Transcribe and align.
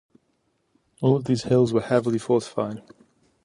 All 0.99 1.15
of 1.15 1.25
these 1.25 1.43
hills 1.43 1.71
were 1.71 1.81
heavily 1.81 2.17
fortified. 2.17 2.81